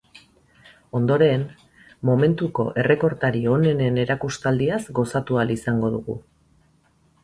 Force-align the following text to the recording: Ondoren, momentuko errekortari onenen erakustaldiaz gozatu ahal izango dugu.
Ondoren, 0.99 1.43
momentuko 2.11 2.67
errekortari 2.85 3.45
onenen 3.59 4.03
erakustaldiaz 4.07 4.83
gozatu 5.01 5.43
ahal 5.43 5.59
izango 5.61 5.97
dugu. 5.99 6.23